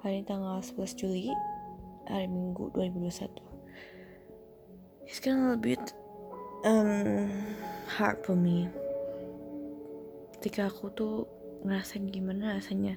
Hari 0.00 0.24
tanggal 0.24 0.64
11 0.64 0.96
Juli 0.96 1.28
Hari 2.08 2.24
Minggu 2.24 2.72
2021 2.72 3.36
It's 5.04 5.20
kind 5.20 5.44
of 5.44 5.52
a 5.52 5.60
bit 5.60 5.92
um, 6.64 7.28
hard 7.84 8.16
for 8.24 8.32
me. 8.32 8.64
Ketika 10.32 10.72
aku 10.72 10.88
tuh 10.96 11.28
ngerasain 11.68 12.08
gimana 12.08 12.56
rasanya? 12.56 12.96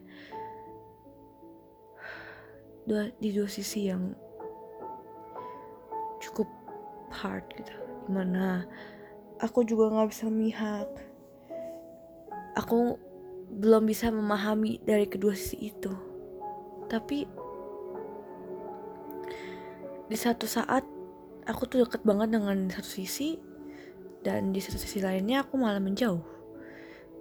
Dua, 2.88 3.12
Di 3.20 3.36
dua 3.36 3.52
sisi 3.52 3.92
yang 3.92 4.16
cukup 6.24 6.48
hard 7.12 7.44
gitu. 7.60 7.76
Di 8.08 8.12
mana 8.16 8.64
aku 9.44 9.68
juga 9.68 9.92
gak 9.92 10.08
bisa 10.08 10.32
memihak 10.32 10.88
Aku 12.64 12.96
belum 13.60 13.92
bisa 13.92 14.08
memahami 14.08 14.80
dari 14.88 15.04
kedua 15.04 15.36
sisi 15.36 15.68
itu 15.68 16.13
tapi 16.94 17.26
di 20.06 20.14
satu 20.14 20.46
saat 20.46 20.86
aku 21.50 21.66
tuh 21.66 21.90
deket 21.90 22.06
banget 22.06 22.38
dengan 22.38 22.70
satu 22.70 22.86
sisi 22.86 23.42
dan 24.22 24.54
di 24.54 24.62
satu 24.62 24.78
sisi 24.78 25.02
lainnya 25.02 25.42
aku 25.42 25.58
malah 25.58 25.82
menjauh. 25.82 26.22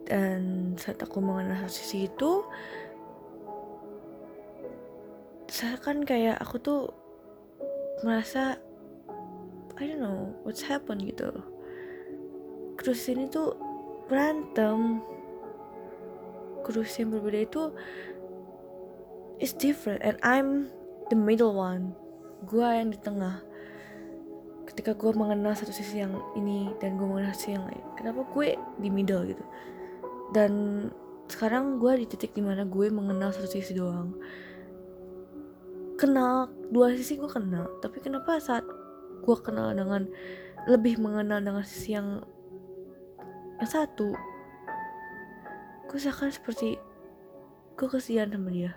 Dan 0.05 0.75
saat 0.77 1.01
aku 1.01 1.25
mengenal 1.25 1.65
satu 1.65 1.73
sisi 1.73 2.05
itu 2.05 2.45
saya 5.49 5.81
kan 5.81 6.05
kayak 6.05 6.37
aku 6.37 6.61
tuh 6.61 6.93
merasa 8.05 8.61
I 9.81 9.89
don't 9.89 10.05
know 10.05 10.37
what's 10.45 10.61
happened 10.61 11.09
gitu. 11.09 11.33
Terus 12.77 13.01
ini 13.09 13.25
tuh 13.33 13.57
berantem. 14.05 15.01
Terus 16.61 16.93
yang 17.01 17.09
berbeda 17.09 17.41
itu 17.41 17.63
is 19.43 19.51
different 19.59 19.99
and 20.07 20.15
I'm 20.23 20.71
the 21.11 21.19
middle 21.19 21.59
one. 21.59 21.99
Gue 22.47 22.63
yang 22.63 22.95
di 22.95 22.99
tengah. 23.03 23.43
Ketika 24.71 24.95
gue 24.95 25.11
mengenal 25.13 25.53
satu 25.59 25.75
sisi 25.75 26.01
yang 26.01 26.15
ini 26.39 26.71
dan 26.79 26.95
gue 26.95 27.05
mengenal 27.05 27.35
sisi 27.35 27.59
yang 27.59 27.67
lain 27.67 27.83
kenapa 27.99 28.25
gue 28.31 28.55
di 28.79 28.89
middle 28.89 29.27
gitu? 29.27 29.45
Dan 30.31 30.53
sekarang 31.27 31.83
gue 31.83 31.93
di 32.01 32.07
titik 32.09 32.33
di 32.33 32.41
mana 32.41 32.65
gue 32.65 32.87
mengenal 32.89 33.35
satu 33.35 33.51
sisi 33.51 33.75
doang. 33.75 34.15
Kenal 35.99 36.49
dua 36.73 36.95
sisi 36.97 37.21
gue 37.21 37.29
kenal 37.29 37.69
tapi 37.85 38.01
kenapa 38.01 38.41
saat 38.41 38.65
gue 39.23 39.37
kenal 39.45 39.77
dengan 39.77 40.09
lebih 40.65 40.97
mengenal 40.97 41.43
dengan 41.43 41.67
sisi 41.67 41.99
yang 41.99 42.25
yang 43.61 43.71
satu 43.71 44.15
gue 45.87 45.99
seakan 46.01 46.33
seperti 46.33 46.81
gue 47.77 47.89
kesian 47.93 48.33
sama 48.33 48.51
dia 48.51 48.73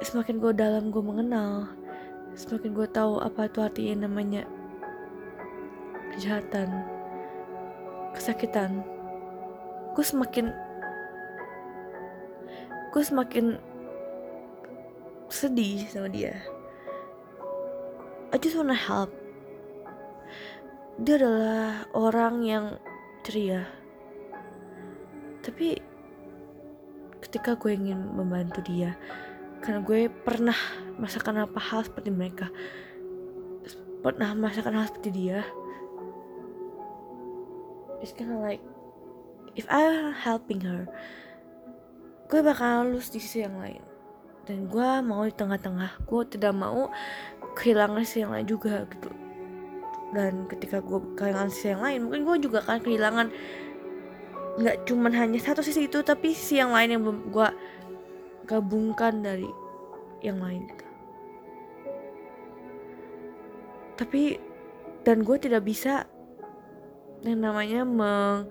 semakin 0.00 0.40
gue 0.40 0.52
dalam 0.56 0.88
gue 0.88 1.02
mengenal. 1.04 1.68
Semakin 2.32 2.72
gue 2.72 2.88
tahu 2.88 3.20
apa 3.20 3.50
itu 3.50 3.58
artinya 3.60 4.06
namanya 4.08 4.48
kejahatan 6.10 6.82
kesakitan 8.10 8.82
gue 9.94 10.04
semakin 10.04 10.50
gue 12.90 13.02
semakin 13.02 13.46
sedih 15.30 15.86
sama 15.86 16.10
dia. 16.10 16.34
I 18.30 18.38
just 18.38 18.58
wanna 18.58 18.74
help. 18.74 19.10
Dia 20.98 21.18
adalah 21.18 21.86
orang 21.94 22.42
yang 22.42 22.66
ceria. 23.22 23.66
Tapi 25.42 25.78
ketika 27.22 27.54
gue 27.54 27.74
ingin 27.74 28.10
membantu 28.14 28.58
dia 28.66 28.98
karena 29.60 29.80
gue 29.84 30.08
pernah 30.08 30.56
merasakan 30.96 31.44
apa 31.44 31.60
hal 31.60 31.84
seperti 31.84 32.10
mereka. 32.12 32.48
Pernah 34.00 34.32
merasakan 34.32 34.80
hal 34.80 34.88
seperti 34.88 35.10
dia. 35.12 35.44
It's 38.00 38.16
kind 38.16 38.32
of 38.32 38.40
like 38.40 38.64
if 39.52 39.68
I 39.68 40.12
helping 40.16 40.64
her 40.64 40.88
gue 42.30 42.40
bakal 42.46 42.86
lulus 42.86 43.10
di 43.10 43.18
sisi 43.18 43.42
yang 43.42 43.58
lain. 43.58 43.82
Dan 44.46 44.70
gue 44.70 44.90
mau 45.02 45.26
di 45.26 45.34
tengah-tengah. 45.34 46.06
Gue 46.06 46.22
tidak 46.30 46.54
mau 46.54 46.88
kehilangan 47.58 48.06
sisi 48.06 48.22
yang 48.22 48.32
lain 48.32 48.46
juga 48.46 48.86
gitu. 48.86 49.10
Dan 50.14 50.46
ketika 50.46 50.78
gue 50.78 50.98
kehilangan 51.18 51.50
sisi 51.50 51.74
yang 51.74 51.82
lain 51.82 52.06
mungkin 52.06 52.22
gue 52.22 52.36
juga 52.48 52.62
akan 52.62 52.78
kehilangan 52.86 53.28
nggak 54.60 54.76
cuman 54.86 55.14
hanya 55.14 55.38
satu 55.38 55.62
sisi 55.62 55.86
itu 55.86 56.02
tapi 56.02 56.34
sisi 56.34 56.58
yang 56.58 56.74
lain 56.74 56.98
yang 56.98 57.02
gue 57.06 57.48
gabungkan 58.50 59.22
dari 59.22 59.46
yang 60.26 60.42
lain. 60.42 60.66
Tapi 63.94 64.42
dan 65.06 65.22
gue 65.22 65.36
tidak 65.38 65.62
bisa 65.62 66.02
yang 67.22 67.46
namanya 67.46 67.86
meng, 67.86 68.50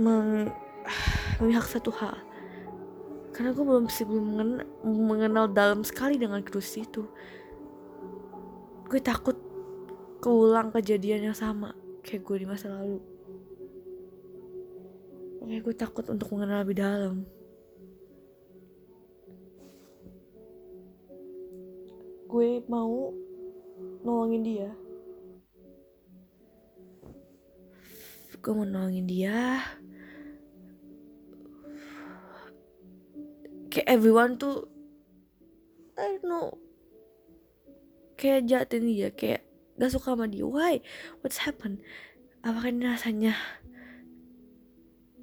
meng 0.00 0.48
memihak 1.44 1.68
satu 1.68 1.92
hal. 1.92 2.16
Karena 3.36 3.52
gue 3.54 3.62
belum 3.62 3.86
sih 3.92 4.08
belum 4.08 4.24
mengenal, 4.34 4.66
mengenal 4.82 5.44
dalam 5.52 5.84
sekali 5.84 6.16
dengan 6.16 6.40
kedus 6.40 6.72
itu. 6.80 7.04
Gue 8.88 8.98
takut 9.04 9.36
keulang 10.18 10.72
kejadian 10.72 11.30
yang 11.30 11.36
sama 11.36 11.76
kayak 12.02 12.24
gue 12.24 12.36
di 12.42 12.46
masa 12.48 12.72
lalu. 12.72 12.98
Makanya 15.38 15.60
gue 15.62 15.74
takut 15.76 16.04
untuk 16.10 16.34
mengenal 16.34 16.66
lebih 16.66 16.82
dalam 16.82 17.37
gue 22.28 22.60
mau 22.68 23.16
nolongin 24.04 24.44
dia. 24.44 24.70
Gue 28.44 28.52
mau 28.52 28.68
nolongin 28.68 29.08
dia. 29.08 29.64
Kayak 33.72 33.88
everyone 33.88 34.36
tuh 34.36 34.68
I 35.96 36.20
don't 36.20 36.28
know. 36.28 36.48
Kayak 38.20 38.44
jahatin 38.44 38.84
dia 38.84 39.08
kayak 39.08 39.48
gak 39.80 39.88
suka 39.96 40.12
sama 40.12 40.28
dia. 40.28 40.44
Why? 40.44 40.84
What's 41.24 41.40
happened? 41.48 41.80
Apakah 42.44 42.68
ini 42.68 42.84
rasanya 42.84 43.32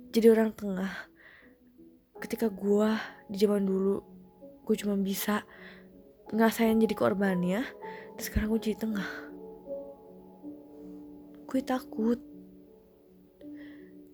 jadi 0.10 0.34
orang 0.34 0.58
tengah? 0.58 0.90
Ketika 2.18 2.50
gue 2.50 2.90
di 3.30 3.38
zaman 3.38 3.70
dulu 3.70 4.02
gue 4.66 4.76
cuma 4.82 4.98
bisa 4.98 5.46
ngerasain 6.34 6.82
jadi 6.82 6.96
korbannya 6.98 7.62
terus 8.16 8.32
sekarang 8.32 8.50
gue 8.56 8.62
jadi 8.72 8.78
tengah. 8.80 9.10
Gue 11.46 11.62
takut. 11.62 12.20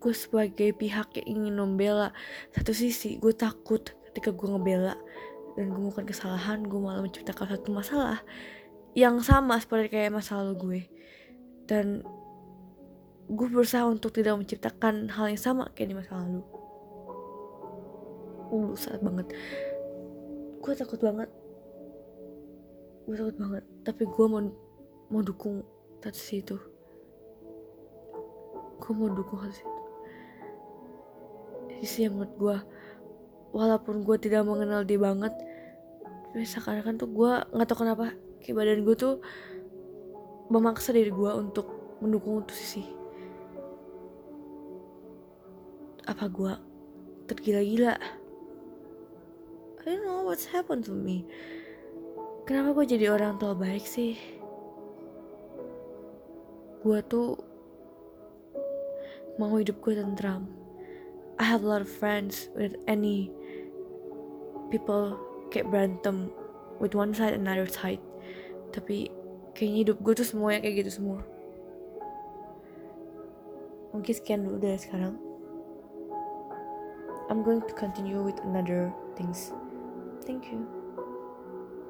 Gue 0.01 0.13
sebagai 0.17 0.73
pihak 0.73 1.13
yang 1.21 1.27
ingin 1.37 1.55
membela 1.61 2.09
satu 2.57 2.73
sisi 2.73 3.21
gue 3.21 3.31
takut 3.31 3.93
ketika 4.11 4.33
gue 4.33 4.47
ngebela. 4.49 4.97
Dan 5.53 5.69
gue 5.69 5.79
melakukan 5.83 6.07
kesalahan 6.09 6.65
gue 6.65 6.79
malah 6.79 7.03
menciptakan 7.03 7.59
satu 7.59 7.69
masalah 7.75 8.19
yang 8.95 9.19
sama 9.23 9.59
seperti 9.61 9.93
kayak 9.93 10.15
masa 10.17 10.41
lalu 10.41 10.53
gue. 10.57 10.81
Dan 11.69 12.01
gue 13.31 13.47
berusaha 13.47 13.85
untuk 13.87 14.11
tidak 14.11 14.35
menciptakan 14.35 15.07
hal 15.13 15.31
yang 15.31 15.39
sama 15.39 15.69
kayak 15.77 15.93
di 15.93 15.95
masa 15.95 16.19
lalu. 16.19 16.41
Uh 18.51 18.73
saat 18.75 18.99
banget. 18.99 19.31
Gue 20.59 20.73
takut 20.75 20.99
banget 20.99 21.40
gue 23.11 23.19
takut 23.19 23.35
banget. 23.35 23.63
Tapi 23.83 24.07
gue 24.07 24.25
mau 24.31 24.39
mau 25.11 25.19
dukung 25.19 25.59
satu 26.01 26.33
itu 26.33 26.57
gue 28.81 28.91
mau 28.97 29.13
dukung 29.13 29.37
hal 29.45 29.53
itu 29.53 29.69
sisi 31.85 32.09
yang 32.09 32.17
menurut 32.17 32.33
gue 32.41 32.57
walaupun 33.53 34.01
gue 34.01 34.17
tidak 34.17 34.41
mengenal 34.41 34.81
dia 34.81 34.97
banget 34.97 35.33
tapi 36.31 36.41
seakan-akan 36.41 36.97
tuh 36.97 37.09
gue 37.13 37.31
nggak 37.53 37.67
tahu 37.69 37.85
kenapa 37.85 38.17
kayak 38.41 38.55
badan 38.57 38.81
gue 38.81 38.95
tuh 38.97 39.21
memaksa 40.49 40.89
diri 40.89 41.13
gue 41.13 41.31
untuk 41.37 41.69
mendukung 42.01 42.41
tuh 42.41 42.57
sisi 42.57 42.81
apa 46.09 46.25
gue 46.27 46.53
tergila-gila. 47.29 47.93
I 49.81 49.85
don't 49.85 50.01
know 50.01 50.25
what's 50.25 50.49
happened 50.49 50.83
to 50.89 50.93
me 50.97 51.29
Kenapa 52.51 52.75
gue 52.75 52.99
jadi 52.99 53.07
orang 53.07 53.39
tua 53.39 53.55
baik 53.55 53.87
sih? 53.87 54.19
Gue 56.83 56.99
tuh 57.07 57.39
mau 59.39 59.55
hidup 59.55 59.79
gue 59.79 59.95
tentram. 59.95 60.51
I 61.39 61.47
have 61.47 61.63
a 61.63 61.69
lot 61.71 61.79
of 61.79 61.87
friends 61.87 62.51
with 62.51 62.75
any 62.91 63.31
people 64.67 65.15
kayak 65.47 65.71
berantem 65.71 66.27
with 66.83 66.91
one 66.91 67.15
side 67.15 67.39
and 67.39 67.47
another 67.47 67.71
side. 67.71 68.03
Tapi 68.75 69.07
kayaknya 69.55 69.87
hidup 69.87 70.03
gue 70.03 70.11
tuh 70.19 70.27
semuanya 70.27 70.67
kayak 70.67 70.83
gitu 70.83 70.91
semua. 70.99 71.23
Mungkin 73.95 74.11
sekian 74.11 74.43
dulu 74.43 74.59
dari 74.59 74.75
sekarang. 74.75 75.15
I'm 77.31 77.47
going 77.47 77.63
to 77.63 77.71
continue 77.79 78.19
with 78.19 78.43
another 78.43 78.91
things 79.15 79.55
thank 80.27 80.51
you 80.51 80.80